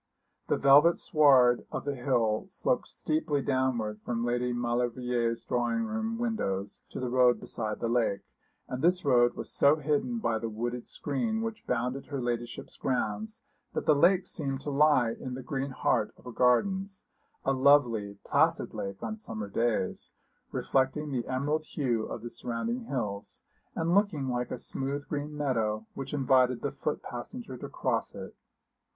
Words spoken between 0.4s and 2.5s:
The velvet sward of the hill